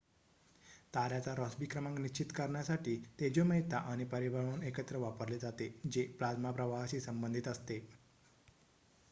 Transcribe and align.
ताऱ्याचा 0.93 1.33
Rossby 1.35 1.65
क्रमांक 1.65 1.99
निश्चित 1.99 2.31
करण्यासाठी 2.35 2.95
तेजोमयता 3.19 3.77
आणि 3.91 4.05
परिभ्रमण 4.07 4.63
एकत्र 4.63 4.97
वापरले 4.99 5.39
जाते 5.39 5.71
जे 5.87 6.05
प्लाझ्मा 6.17 6.51
प्रवाहाशी 6.51 6.99
संबंधित 7.01 7.47
असते 7.47 7.79